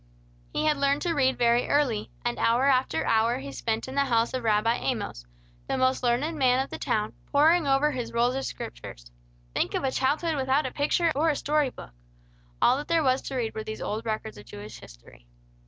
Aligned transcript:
He 0.51 0.65
had 0.65 0.77
learned 0.77 1.03
to 1.03 1.13
read 1.13 1.37
very 1.37 1.67
early; 1.69 2.09
and 2.25 2.39
hour 2.39 2.65
after 2.65 3.05
hour 3.05 3.37
he 3.37 3.51
spent 3.51 3.87
in 3.87 3.93
the 3.93 4.05
house 4.05 4.33
of 4.33 4.41
Rabbi 4.43 4.73
Amos, 4.77 5.27
the 5.67 5.77
most 5.77 6.01
learned 6.01 6.39
man 6.39 6.59
of 6.59 6.71
the 6.71 6.79
town, 6.79 7.13
poring 7.31 7.67
over 7.67 7.91
his 7.91 8.11
rolls 8.11 8.33
of 8.33 8.43
scriptures. 8.43 9.11
Think 9.53 9.75
of 9.75 9.83
a 9.83 9.91
childhood 9.91 10.37
without 10.37 10.65
a 10.65 10.71
picture, 10.71 11.11
or 11.15 11.29
a 11.29 11.35
story 11.35 11.69
book! 11.69 11.91
All 12.63 12.77
that 12.77 12.87
there 12.87 13.03
was 13.03 13.21
to 13.21 13.35
read 13.35 13.53
were 13.53 13.63
these 13.63 13.79
old 13.79 14.03
records 14.07 14.39
of 14.39 14.45
Jewish 14.47 14.79
history. 14.79 15.27